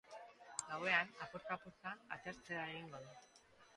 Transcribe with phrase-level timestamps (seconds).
[0.69, 3.43] Gauean, apurka-apurka, atertzera egingo du.